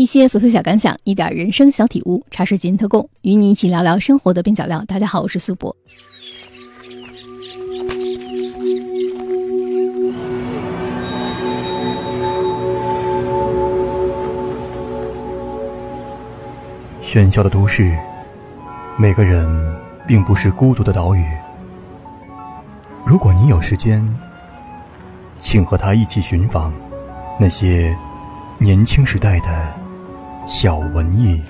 [0.00, 4.82] 一些琐碎小感想，一点人生小体悟，茶水间特供，与你一起聊聊生活的边角料。
[4.86, 5.76] 大家好，我是苏博。
[17.02, 17.94] 喧嚣的都市，
[18.96, 19.46] 每个人
[20.06, 21.22] 并不是孤独的岛屿。
[23.04, 24.02] 如果你有时间，
[25.38, 26.72] 请和他一起寻访
[27.38, 27.94] 那些
[28.56, 29.79] 年轻时代的。
[30.46, 31.42] 小文艺，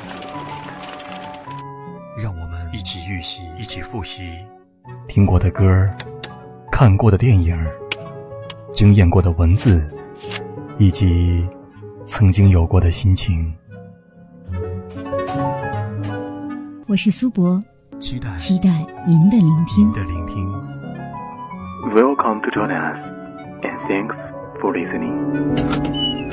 [2.19, 4.45] 让我们一起预习，一起复习
[5.09, 5.65] 听过的歌
[6.71, 7.57] 看过的电影
[8.73, 9.87] 惊艳过的文字，
[10.79, 11.47] 以及
[12.05, 13.53] 曾经有过的心情。
[16.87, 17.61] 我是苏博，
[17.99, 18.69] 期待期待
[19.07, 19.91] 您的聆听。
[19.93, 20.47] 的聆听。
[21.95, 22.99] Welcome to join us,
[23.63, 24.15] and thanks
[24.61, 26.30] for listening.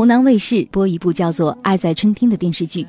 [0.00, 2.86] 湖南卫视播一部叫做《爱在春天》的电视剧。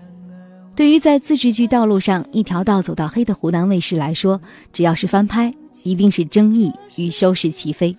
[0.77, 4.39] 对于在自制剧道路上一条道走到黑的湖南卫视来说，
[4.71, 7.93] 只要是翻拍，一定是争议与收视齐飞。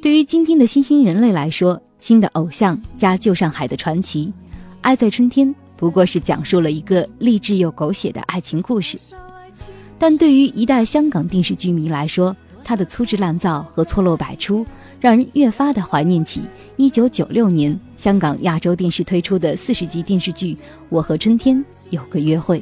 [0.00, 4.26] 对于今天的新兴人类来说，新的偶像加旧上海的传奇，
[4.82, 8.96] 《爱在春天》不过是讲述了一个励志又狗血的爱情故事。
[9.98, 14.64] 但对于一代香港电视剧迷来说，它的粗制滥造和错漏百出。
[15.00, 16.42] 让人越发的怀念起
[16.76, 20.54] 一九九六年香港亚洲电视推出的四十集电视剧
[20.90, 22.60] 《我和春天有个约会》。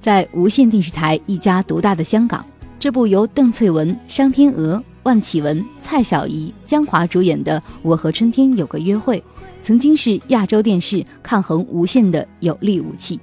[0.00, 2.44] 在无线电视台一家独大的香港，
[2.78, 9.18] 这部由邓萃雯、商天娥、万绮雯、蔡小怡、江华主演的《我和春天有个约会》，
[9.60, 13.20] 曾经是亚洲电视抗衡无线的有力武器。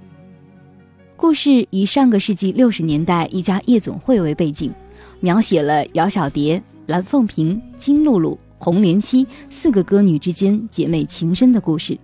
[1.15, 4.71] 故事以上个世纪六十年代一家夜总会为背景。
[5.19, 11.97] 描写了姚小蝶、蓝凤萍、金露露、红莲溪四个歌女之间姐妹情深的故事。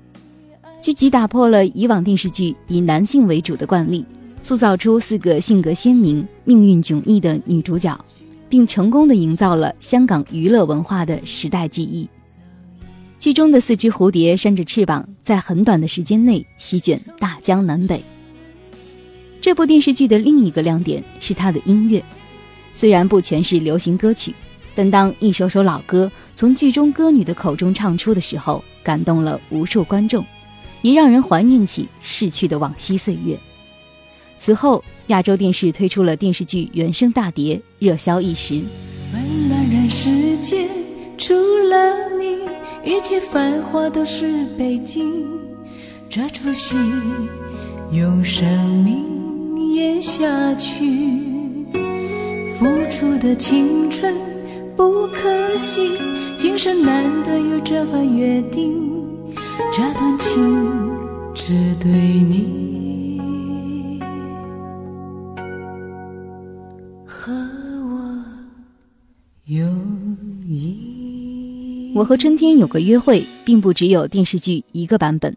[0.81, 4.05] 剧集打破了以往电视剧以男性为主的惯例，
[4.41, 7.99] 塑造出四个性格鲜明、命运迥异的女主角，
[8.47, 12.07] 并成功的营造了香港娱乐文化的时代记忆。
[13.17, 18.03] 剧中的四只蝴蝶扇着翅膀，在很短的时间内席卷大江南北。
[19.41, 22.03] 这部电视剧的另一个亮点是它的音乐。
[22.75, 24.35] 虽然不全是流行歌曲，
[24.75, 30.25] 但当一首首老歌从剧中歌女的口中唱出的时候，感动了无数观众，
[30.81, 33.39] 也让人怀念起逝去的往昔岁月。
[34.37, 38.61] 此后，亚洲电视推出了电视剧原声大碟，热销一时。
[39.09, 40.67] 纷乱人世间，
[41.17, 42.39] 除了你，
[42.83, 45.25] 一切繁华都是背景。
[46.09, 46.75] 这出戏
[47.93, 48.45] 用生
[48.83, 51.24] 命演下去。
[52.57, 54.15] 付出的青春
[54.77, 55.91] 不可惜，
[56.37, 58.73] 今生难得有这份约定，
[59.73, 60.89] 这段情
[61.33, 63.99] 只对你
[67.05, 68.23] 和我
[69.45, 69.67] 有
[70.47, 71.91] 意。
[71.93, 75.35] 我和春天有个约会，并不只有电视剧一个版本，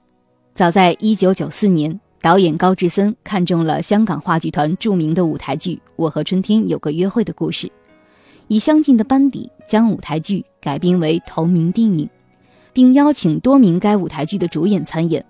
[0.54, 1.98] 早在一九九四年。
[2.20, 7.70] 导演高志森看中了香港话剧团著名的舞台剧《我和春天有个约会》的故事，
[8.48, 12.10] 以相近的班底将舞台剧改编为同名电影，
[12.72, 15.24] 并邀请多名该舞台剧的主演参演。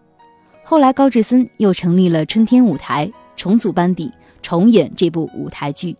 [0.64, 4.10] 后来，高志森又成立了春天舞台，重组班底，
[4.40, 5.94] 重演这部舞台剧。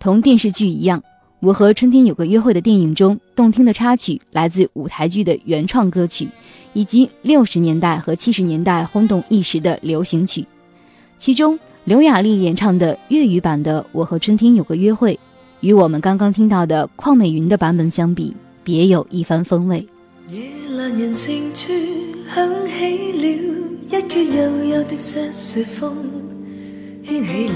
[0.00, 1.02] 同电视剧一样。
[1.40, 6.28] 我和春天有个约会的电影中，动听的插曲来自舞台剧的原创歌曲，
[6.74, 10.44] 以及六十年代和七十年代轰动一时的流行曲。
[11.16, 15.14] 其中，刘雅丽演唱的粤语版的《我和春天有个约会》，
[15.60, 19.86] 与我们刚刚听到的邝美云的版本相比，别有一番风味。
[20.28, 21.72] 夜阑人静处，
[22.34, 23.26] 响起了
[23.88, 25.96] 一阙悠悠的瑟瑟风，
[27.02, 27.54] 掀起了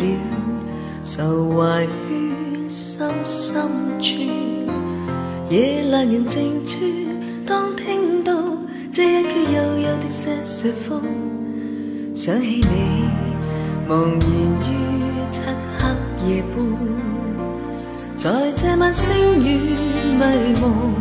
[1.05, 1.87] 愁怀。
[2.75, 3.55] 心深
[4.01, 4.19] 处，
[5.49, 6.77] 夜阑人静处，
[7.47, 8.33] 当听到
[8.91, 11.01] 这一阙悠悠的瑟瑟风，
[12.17, 13.05] 想起你，
[13.89, 14.29] 茫然
[14.59, 14.73] 于
[15.31, 15.41] 漆
[15.79, 16.67] 黑夜半，
[18.17, 19.77] 在这晚星雨
[20.19, 20.95] 迷蒙，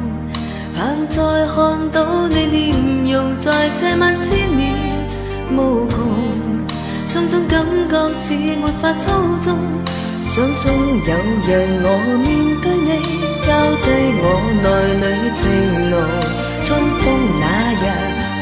[0.77, 4.75] 盼再看到你面容，在这晚思念
[5.57, 5.97] 无穷，
[7.07, 9.09] 心中感觉似没法操
[9.41, 9.57] 纵。
[10.33, 11.13] 想中有
[11.45, 11.47] 日
[11.85, 11.87] 我
[12.25, 12.27] 面
[12.59, 12.89] 对你，
[13.45, 13.53] 交
[13.83, 13.85] 低
[14.17, 14.25] 我
[14.63, 14.65] 内
[14.97, 15.45] 里情
[15.91, 15.93] 浓，
[16.63, 17.05] 春风
[17.39, 17.43] 那
[17.77, 17.83] 日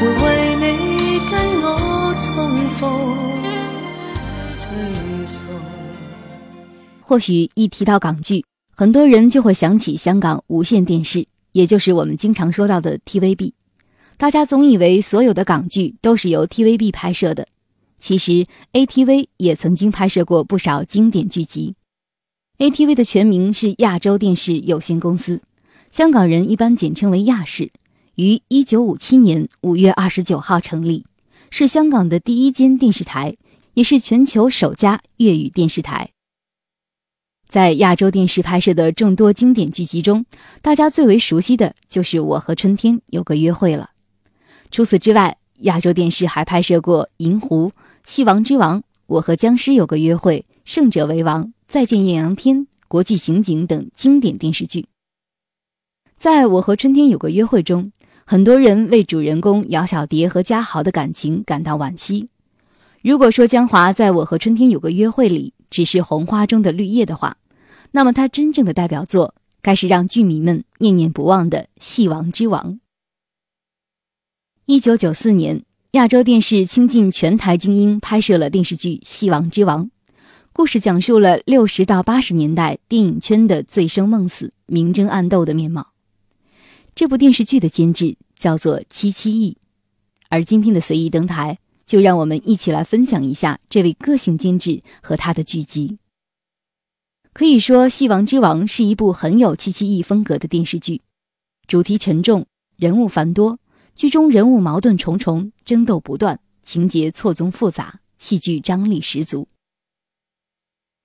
[0.24, 0.24] 为
[0.56, 2.24] 你跟我重
[2.78, 2.80] 逢。
[7.02, 8.42] 或许一提到港剧，
[8.74, 13.52] 很多人就会想起香港无线电视，也就是我们经常说到的 TVB。
[14.16, 17.46] 大家总以为所有的港剧都是由 TVB 拍摄的，
[18.00, 21.74] 其实 ATV 也曾经拍摄过不少经典剧集。
[22.58, 25.40] ATV 的全名是亚洲电视有限公司，
[25.90, 27.70] 香港人一般简称为亚视，
[28.14, 31.04] 于1957年5月29号成立，
[31.50, 33.34] 是香港的第一间电视台，
[33.74, 36.10] 也是全球首家粤语电视台。
[37.48, 40.24] 在亚洲电视拍摄的众多经典剧集中，
[40.60, 43.90] 大家最为熟悉的就是《我和春天有个约会》了。
[44.70, 47.68] 除此之外，亚洲电视还拍摄过《银狐》
[48.04, 54.88] 《戏王之王》《我和僵尸有个约会》《胜者为王》《再见艳阳天》《国际刑警》等经典电视剧。
[56.18, 57.92] 在我和春天有个约会中，
[58.26, 62.28] 很多人为主人公姚小蝶和嘉豪的感情感到惋惜。
[63.00, 67.38] 如果说江华在我和春天有个约会里只是红花中的绿叶的话，
[67.92, 72.74] 那么他真正的代表作该是让剧迷们念念不忘的《戏王之王》。
[74.66, 79.86] 一九九四年，亚洲电视倾尽全台精英拍摄了电视剧《戏王之王》，
[80.54, 85.92] 故事讲述了六十到八十年代电影圈的醉生梦死、明争暗斗的面貌。
[86.94, 89.56] 这部电视剧的监制叫做戚其义，
[90.28, 95.96] 而今天的随意登台，就让我们一起来分享一下这位个性监制和他的剧集。
[97.32, 101.00] 可以说，《戏王之王》是一部很有戚其义风格的电视剧，
[101.66, 102.44] 主题沉重，
[102.76, 103.58] 人物繁多。
[103.96, 109.48] 剧中人物矛盾重重，争斗不断，情节错综复杂，戏剧张力十足。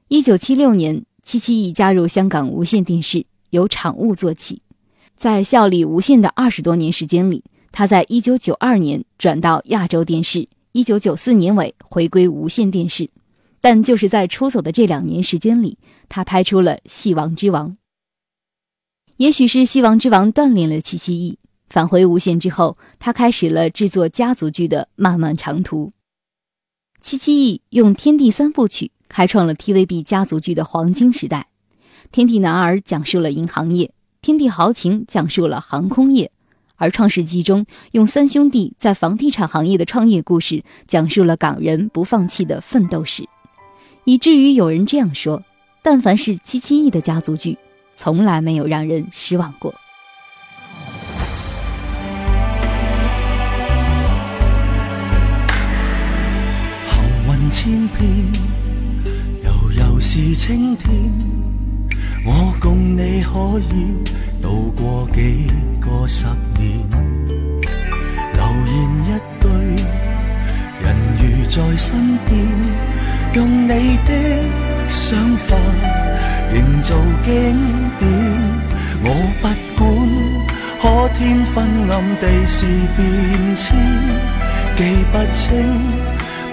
[0.09, 4.61] 一九七六年，戚其义加入香港无线电视，由场务做起，
[5.17, 7.43] 在效力无线的二十多年时间里，
[7.73, 13.09] 他在一九九二年转到亚洲电视，一九九四年尾回归无线电视。
[13.59, 15.77] 但就是在出走的这两年时间里，
[16.07, 17.71] 他拍出了《戏王之王》。
[19.17, 21.37] 也许是《戏王之王》锻炼了戚其义。
[21.67, 25.91] 返回无线之后，他开始了制作家族剧的漫漫长途。
[27.01, 31.47] 戚其义用《天地三部曲》开创了 TVB 家族剧的黄金时代，
[32.11, 33.87] 《天地男儿》讲述了银行业，
[34.21, 36.31] 《天地豪情》讲述了航空业，
[36.75, 43.27] 而《创世纪》中用三兄弟在房地产行业的创业故事，讲述了港人不放弃的奋斗史，
[44.05, 45.43] 以至于有人这样说：
[45.81, 47.57] 但凡是七七亿的家族剧，
[47.93, 49.73] 从来没有让人失望过。
[57.49, 58.46] 千遍，
[59.97, 61.11] 悠悠是青天。
[62.23, 63.73] 我共你可以
[64.41, 65.47] 度过几
[65.81, 66.25] 个十
[66.57, 66.67] 年。
[68.33, 69.09] 留言一
[69.41, 69.45] 句，
[70.83, 70.85] 人
[71.17, 71.87] 如在身
[72.27, 72.31] 边，
[73.33, 74.09] 用你的
[74.89, 75.55] 想法
[76.53, 76.95] 营造
[77.25, 77.33] 经
[77.97, 78.05] 典。
[79.03, 79.05] 我
[79.41, 79.45] 不
[79.77, 79.83] 管
[80.79, 80.83] 可
[81.17, 81.55] 天昏
[81.89, 82.65] 暗地是
[82.95, 82.99] 变
[83.55, 83.65] 迁，
[84.75, 84.79] 记
[85.11, 85.43] 不清。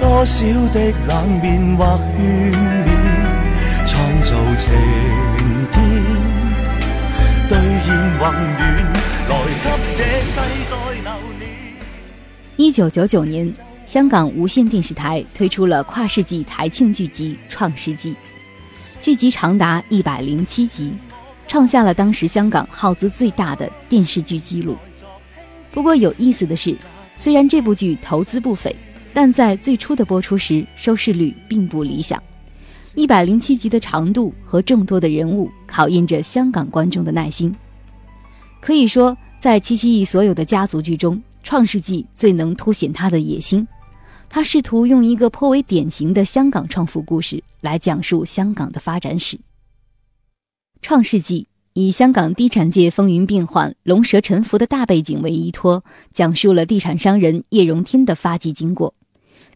[0.01, 0.77] 多少的
[1.09, 2.23] 冷面或劝
[2.85, 2.94] 勉，
[4.25, 4.73] 造晴
[5.71, 5.93] 天，
[7.47, 8.93] 兑现宏愿，
[9.29, 10.41] 来给这世
[10.71, 11.43] 代留念。
[12.57, 13.53] 一九九九年，
[13.85, 18.13] 香港无线电视台推出了跨世纪台庆剧集《创世纪》，
[19.03, 20.95] 剧集长达一百零七集，
[21.47, 24.75] 创下了当时香港耗资最大的电视剧纪录。
[25.71, 26.75] 不过有意思的是，
[27.19, 28.75] 虽然这部剧投资不菲。
[29.17, 32.21] 但在最初的播出时，收视率并不理想。
[32.97, 37.55] 一百零七集的长度和众多的人物，考验着香港观众的耐心。
[38.61, 43.67] 可以说，在七七亿所有的家族剧中，《创世纪》最能凸显他的野心。
[44.29, 49.37] 他试图用一个颇为典型的香港创富故事来讲述香港的发展史。
[50.81, 55.83] 《创世纪》以香港地产界风云变幻、龙蛇沉浮的大背景为依托，
[56.13, 58.95] 讲述了地产商人叶荣添的发迹经过。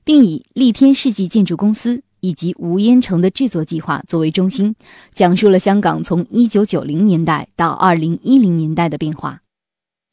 [0.05, 4.75] 并以立天世纪建筑公司以及吴烟城的制作计划作为中心，
[5.13, 9.43] 讲述了香港从一九九零年代到二零一零年代的变化。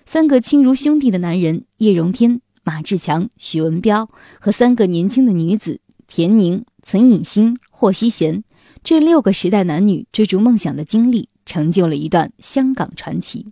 [0.05, 4.09] 三个亲如兄弟的男人叶荣添、马志强、许文彪
[4.39, 8.43] 和三个年轻的女子田宁、岑颖欣、霍希贤，
[8.83, 13.47] 这六个时代男女追逐梦想的经历，成就了一段香港传奇。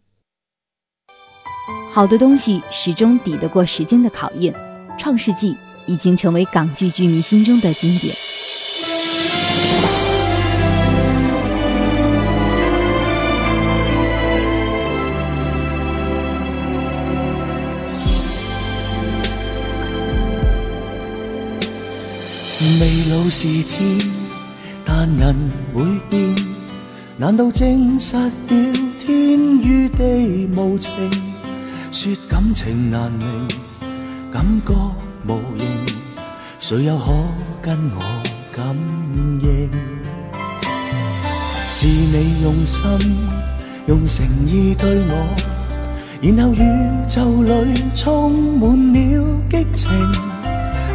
[1.90, 4.54] 好的东西始终抵得过时间的考验，
[4.98, 5.54] 《创世纪》。
[5.86, 8.16] 已经成为港剧剧迷心中的经典。
[22.80, 24.00] 未老是天，
[24.86, 25.36] 但人
[25.74, 26.34] 会变。
[27.18, 30.92] 难道证实了天与地无情？
[31.92, 33.28] 说感情难明，
[34.32, 34.74] 感觉
[35.28, 35.68] 无形，
[36.60, 37.12] 谁又可
[37.62, 38.02] 跟我
[38.52, 38.66] 感
[39.42, 39.70] 应？
[41.68, 42.82] 是你用心，
[43.88, 45.28] 用诚意对我，
[46.22, 46.64] 然后宇
[47.10, 49.92] 宙里充满了激情，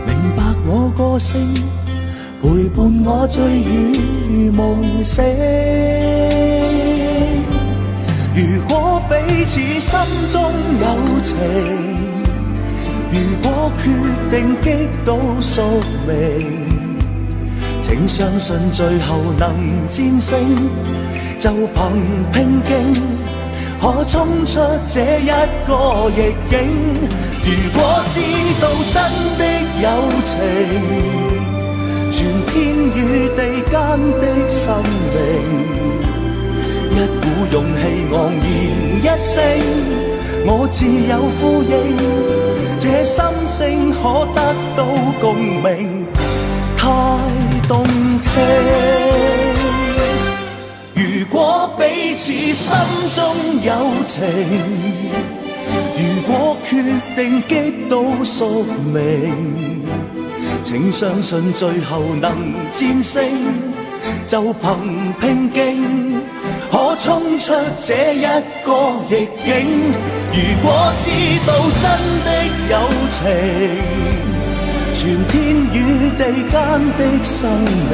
[0.08, 1.38] 明白我个性，
[2.40, 5.22] 陪伴我醉与梦醒。
[8.34, 10.00] 如果彼此心
[10.30, 10.40] 中
[10.80, 11.36] 有情，
[13.10, 13.84] 如果决
[14.30, 15.60] 定击倒宿
[16.06, 16.16] 命，
[17.82, 19.54] 请相信最后能
[19.88, 20.40] 战胜，
[21.38, 21.78] 就凭
[22.32, 22.72] 拼劲，
[23.80, 25.26] 可冲出这一
[25.66, 26.56] 个逆境。
[27.48, 28.20] 如果知
[28.60, 28.96] 道真
[29.38, 29.40] 的
[29.80, 29.86] 友
[30.22, 30.30] 情，
[32.10, 32.52] 全天
[32.94, 32.98] 与
[33.30, 33.38] 地
[33.70, 33.72] 间
[34.20, 34.60] 的生
[35.14, 35.16] 命。
[36.92, 37.80] 一股勇气
[38.12, 38.46] 昂然
[39.00, 39.32] 一声，
[40.44, 41.72] 我自有呼应，
[42.78, 43.16] 这心
[43.48, 43.56] 声
[43.92, 43.96] 可
[44.34, 44.36] 得
[44.76, 44.78] 到
[45.18, 45.24] 共
[45.62, 45.66] 鸣，
[46.76, 46.80] 太
[47.66, 47.72] 动
[48.20, 48.26] 听。
[50.94, 51.00] 如
[51.30, 51.34] 果
[51.78, 51.82] 彼
[52.14, 52.68] 此心
[53.14, 53.18] 中
[53.62, 53.72] 有
[54.04, 54.16] 情，
[55.96, 56.70] 如果决
[57.16, 57.52] 定击
[57.88, 59.84] 倒宿命，
[60.64, 63.24] 请相信最后能战胜，
[64.26, 66.20] 就凭拼劲。
[66.70, 68.22] 可冲出这一
[68.64, 68.70] 个
[69.08, 69.48] 逆境。
[70.30, 71.06] 如果知
[71.46, 71.48] 道
[71.80, 71.84] 真
[72.24, 72.28] 的
[72.68, 72.72] 友
[73.10, 73.18] 情，
[74.94, 74.98] 全
[75.28, 75.32] 天
[75.72, 75.76] 与
[76.16, 76.20] 地
[76.50, 76.54] 间
[76.96, 77.38] 的生
[77.88, 77.92] 命，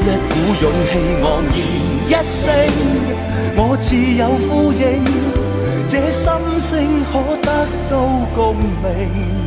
[0.00, 0.32] 一股
[0.62, 1.56] 勇气昂然
[2.08, 2.46] 一声，
[3.56, 4.82] 我自有呼应，
[5.86, 9.42] 这心声可得到共鸣。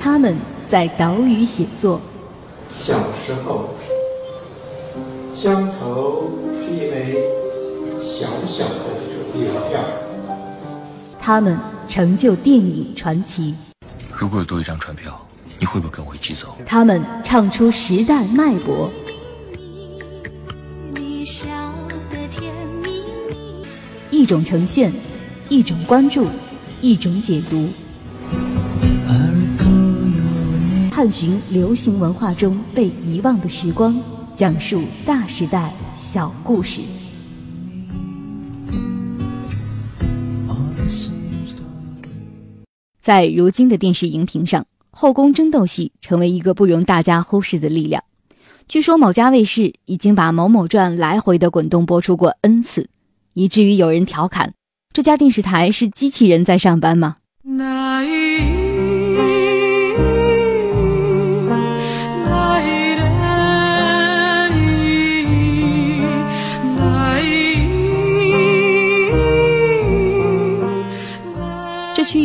[0.00, 2.00] 他们在岛屿写作。
[2.76, 2.94] 小
[3.24, 3.68] 时候，
[5.36, 7.14] 乡愁是一枚
[8.00, 8.84] 小小的
[9.34, 9.80] 邮票。
[11.20, 11.56] 他们
[11.86, 13.54] 成就电影传奇。
[14.18, 15.16] 如果有多一张船票，
[15.60, 16.56] 你会不会跟我一起走？
[16.66, 18.90] 他们唱出时代脉搏。
[24.10, 24.92] 一种呈现，
[25.48, 26.26] 一种关注，
[26.80, 27.68] 一种解读。
[30.90, 33.96] 探寻流行文化中被遗忘的时光，
[34.34, 36.80] 讲述大时代小故事。
[43.08, 48.04] 在如今的电视荧屏上，后宫争斗戏成为一个不容大家忽视的力量。
[48.68, 52.90] 据说某家卫视已经把《某某传》来回的滚动播出过 N 次，
[53.32, 54.52] 以至于有人调侃：
[54.92, 57.16] 这家电视台是机器人在上班吗？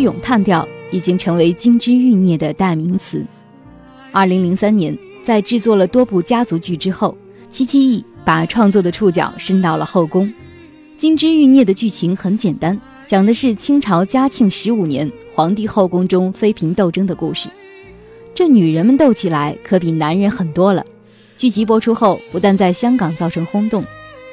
[0.01, 3.25] 咏叹调已经成为金枝欲孽的代名词。
[4.11, 7.17] 二零零三年，在制作了多部家族剧之后，
[7.49, 10.31] 戚其义把创作的触角伸到了后宫。
[10.95, 17.49] 金枝欲孽的剧情很简单，讲的是清朝嘉庆十五年皇帝后宫中妃嫔斗争的故事。
[18.33, 20.85] 这女人们斗起来可比男人狠多了。
[21.35, 23.83] 剧集播出后，不但在香港造成轰动，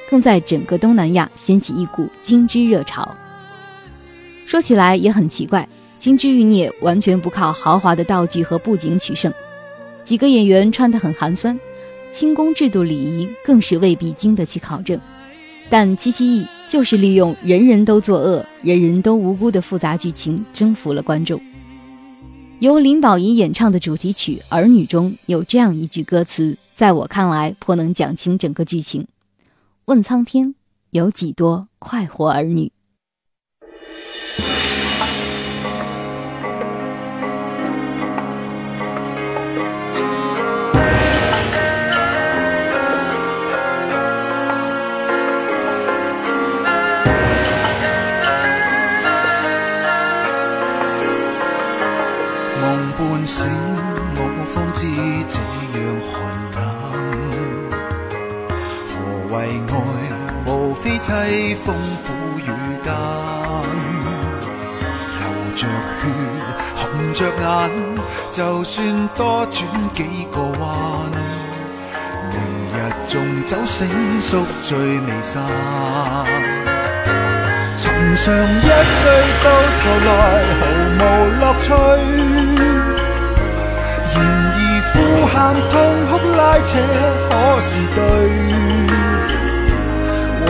[0.09, 3.17] 更在整个东南亚掀起一股金枝热潮。
[4.51, 5.63] 说起来也很奇怪，
[6.03, 9.33] 《金枝欲孽》完全不靠豪华的道具和布景取胜，
[10.03, 11.57] 几个演员穿得很寒酸，
[12.11, 15.01] 清宫制度礼仪更是未必经得起考证。
[15.69, 21.41] 但七七义就是利用人人都作恶、人人都无辜的复杂剧情征服了观众。
[22.59, 29.07] 由林保怡演唱的主题曲《儿女》中有这样一句歌词，在我看来颇能讲清整个剧情：
[29.85, 30.57] 问苍天，
[30.91, 32.73] 有几多快活儿女？
[61.11, 61.13] 凄
[61.67, 61.75] 风
[62.07, 62.47] 苦雨
[62.85, 62.95] 间，
[65.19, 65.23] 流
[65.57, 65.67] 着
[65.99, 66.03] 血，
[66.77, 66.81] 红
[67.15, 67.45] 着眼，
[68.31, 68.79] 就算
[69.17, 69.59] 多转
[69.93, 69.99] 几
[70.31, 70.71] 个弯，
[72.31, 72.39] 明
[72.71, 73.13] 日日中
[73.45, 73.77] 酒醒
[74.21, 75.43] 宿醉未散。
[77.77, 79.05] 寻常一句
[79.43, 79.47] 到
[79.81, 80.09] 头来
[80.61, 80.63] 毫
[80.95, 81.03] 无
[81.41, 81.67] 乐趣。
[84.15, 84.17] 然
[84.55, 84.59] 而
[84.93, 84.95] 呼
[85.27, 85.35] 喊
[85.73, 85.75] 痛
[86.07, 86.71] 哭拉扯
[87.27, 87.31] 可
[87.67, 87.99] 是对？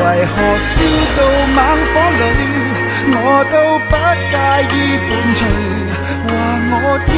[0.03, 0.35] 为何
[0.67, 0.75] 烧
[1.17, 1.19] 到
[1.57, 1.59] 猛
[1.91, 2.43] 火里？
[3.13, 3.17] 我
[3.51, 3.55] 都
[3.89, 3.93] 不
[4.31, 4.35] 介
[4.71, 4.75] 意
[5.09, 5.41] 伴随，
[6.27, 6.29] 话
[6.71, 6.75] 我
[7.07, 7.11] 知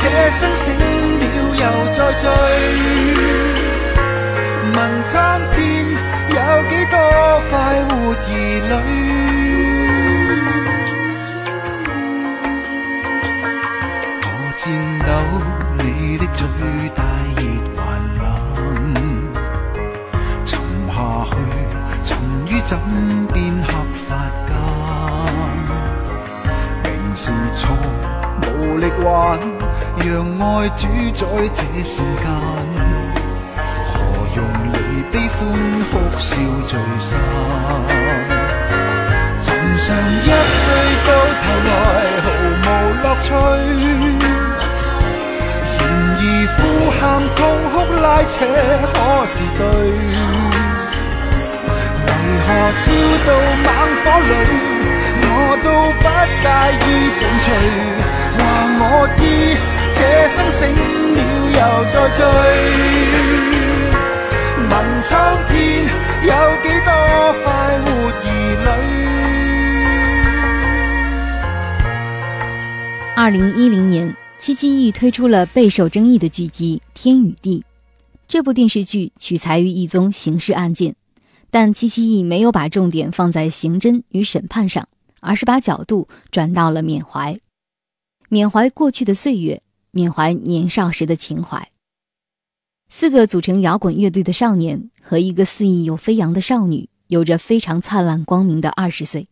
[0.00, 0.62] 这生醒
[1.20, 1.22] 了
[1.62, 1.62] 又
[1.94, 2.22] 再醉。
[4.74, 4.76] 问
[5.12, 5.12] 苍
[5.54, 5.56] 天
[6.30, 6.36] 有
[6.68, 6.92] 几多
[7.48, 7.52] 快
[7.88, 8.26] 活儿
[8.68, 9.23] 女？
[30.76, 32.26] 主宰这世间。
[33.92, 33.94] 何
[34.36, 34.38] 用
[34.72, 34.76] 离
[35.12, 35.38] 悲欢
[35.90, 36.26] 哭笑
[36.66, 37.08] 聚散？
[39.40, 39.46] 寻
[39.78, 39.86] 常
[40.22, 40.70] 一对
[41.04, 41.08] 到
[41.42, 41.70] 头来
[42.24, 42.26] 毫
[42.62, 42.66] 无
[43.02, 43.26] 乐趣。
[45.78, 45.82] 然
[46.16, 46.22] 而
[46.54, 46.58] 呼
[46.90, 47.00] 喊
[47.36, 47.38] 痛
[47.72, 48.36] 哭拉扯
[48.92, 49.62] 可是对？
[52.06, 52.08] 为
[52.44, 52.48] 何
[52.80, 52.84] 烧
[53.26, 53.28] 到
[53.64, 53.66] 猛
[54.02, 54.30] 火里？
[55.26, 55.28] 我
[55.64, 55.66] 都
[56.00, 56.04] 不
[56.42, 56.44] 介
[56.84, 56.86] 意
[57.18, 57.46] 伴随，
[60.50, 60.76] 醒了
[61.50, 61.58] 又
[61.92, 62.18] 再醉。
[64.68, 64.72] 问
[65.02, 65.10] 苍
[65.48, 65.52] 天
[66.22, 66.30] 有
[66.62, 66.88] 几多
[67.42, 67.44] 快
[67.82, 68.28] 活儿女？
[73.16, 77.60] 二零一零年，七七 E 推出了备受争议的剧集《天与地》。
[78.26, 80.96] 这部电视剧取材于一宗刑事案件，
[81.50, 84.88] 但七七 E 没有把重点放在刑侦与审判上。
[85.26, 87.38] 而是把角度转到了缅怀，
[88.28, 89.62] 缅怀过去的岁月，
[89.94, 91.70] 缅怀年少时的情怀。
[92.88, 99.28] 四个组成摇滚乐队的少年和一个肆意又飞扬的少女，有着非常灿烂光明的二十岁。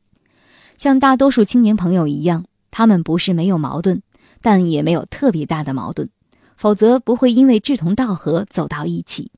[0.77, 4.03] 像大多数青年朋友一样，他们不是没有矛盾，
[4.41, 6.09] 但也没有特别大的矛盾，
[6.57, 9.33] 否则不会因为志同道合走到一起。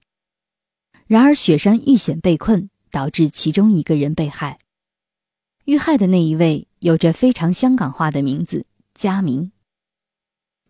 [1.07, 4.59] 然而雪山遇险被困，导致其中一个人被害。
[5.65, 9.51] 遇害的那一位有着非常香港化的名字佳明。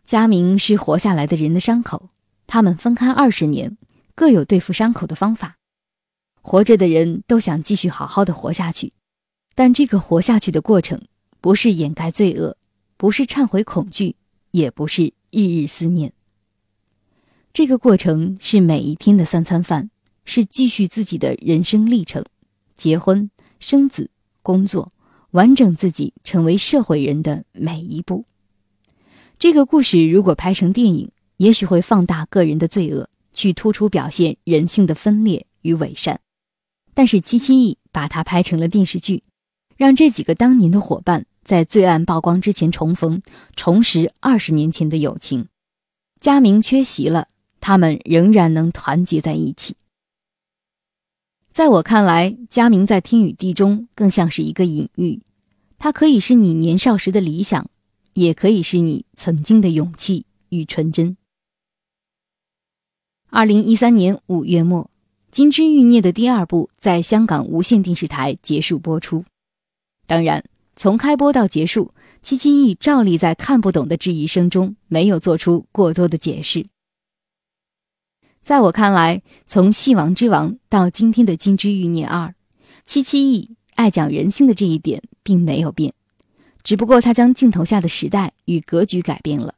[0.05, 2.09] 佳明是活下来的人的伤口，
[2.47, 3.77] 他们分开二十年，
[4.15, 5.57] 各有对付伤口的方法。
[6.43, 8.93] 活着的人都想继续好好的活下去，
[9.55, 11.01] 但这个活下去的过程，
[11.41, 12.57] 不是掩盖罪恶，
[12.97, 14.17] 不是忏悔恐惧，
[14.51, 16.13] 也不是日日思念。
[17.53, 19.91] 这个过程是每一天的三餐饭，
[20.25, 22.25] 是继续自己的人生历程，
[22.77, 24.11] 结婚生子。
[24.43, 24.93] 工作，
[25.31, 28.27] 完整自己，成为社会人的每一步。
[29.45, 36.19] 这个故事如果拍成电影，也许会放大个人的罪恶，去突出表现人性的分裂与伪善。
[36.95, 39.23] 但是七七亿把它拍成了电视剧，
[39.77, 43.21] 让这几个当年的伙伴在罪案曝光之前重逢，
[43.55, 45.47] 重拾二十年前的友情。
[46.19, 47.29] 佳明缺席了，
[47.61, 49.77] 他们仍然能团结在一起。
[51.53, 55.21] 在我看来，佳明在《天与地》中更像是一个隐喻，
[55.77, 57.69] 它可以是你年少时的理想，
[58.15, 61.17] 也可以是你曾经的勇气与纯真。
[63.29, 64.85] 二零一三年五月末，
[65.31, 69.25] 《金枝欲孽》的第二部在香港无线电视台结束播出。
[70.07, 70.45] 当然，
[70.77, 76.67] 从开播到结束，七七亿照例在看不懂的质疑声中没有做出过多的解释。
[78.43, 82.29] 在我看来，从《戏王之王》到今天的《金枝欲孽二》，
[82.85, 85.95] 七七亿爱讲人性的这一点并没有变，
[86.65, 89.55] 只不过他将镜头下的时代与格局改变了。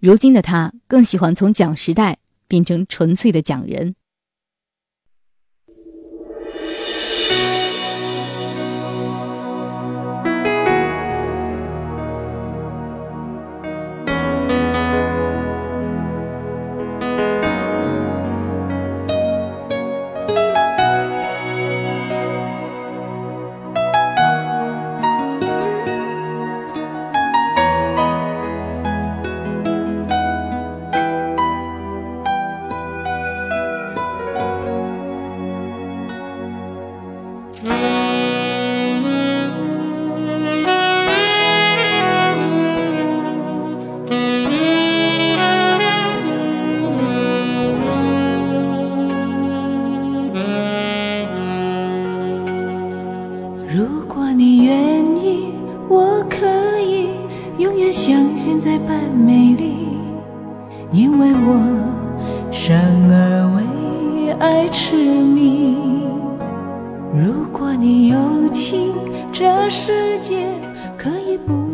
[0.00, 3.94] 如今的他更喜欢从讲时代变成纯粹的讲人。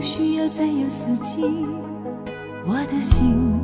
[0.09, 1.45] 需要再有四季。
[2.65, 3.61] 我的心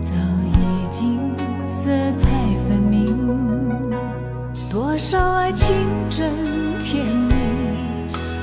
[0.00, 0.14] 早
[0.46, 1.18] 已经
[1.66, 2.30] 色彩
[2.68, 3.04] 分明，
[4.70, 5.74] 多少爱情
[6.08, 6.30] 真
[6.80, 7.34] 甜蜜，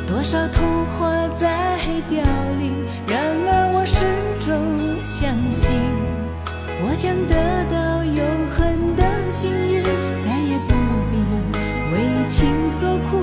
[0.06, 2.22] 多少童话在凋
[2.60, 2.74] 零。
[3.08, 4.04] 然而我始
[4.46, 5.72] 终相信，
[6.84, 9.82] 我将得到永恒的幸运，
[10.22, 10.76] 再也不
[11.10, 11.16] 必
[11.94, 13.19] 为情所苦，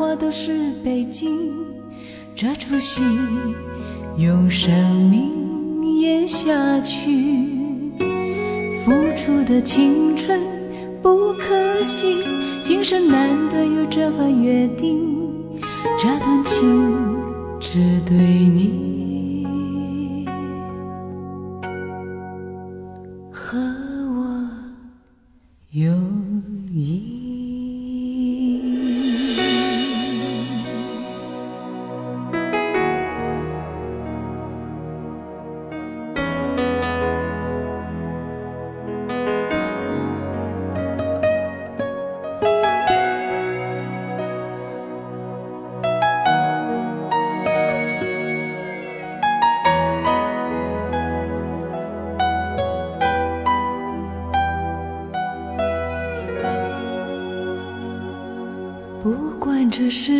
[0.00, 1.52] 话都是北京。
[2.34, 3.02] 这出戏
[4.16, 4.72] 用生
[5.10, 7.46] 命演下去，
[8.82, 10.40] 付出的青春
[11.02, 12.16] 不可惜，
[12.62, 14.98] 今生难得有这份约定，
[15.98, 16.66] 这段情
[17.60, 18.99] 只对你
[59.90, 60.19] 是